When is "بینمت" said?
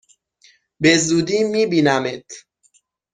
1.65-2.31